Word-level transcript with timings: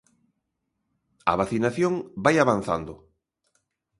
A 1.31 1.33
vacinación 1.41 1.93
vai 2.23 2.35
avanzando. 2.39 2.93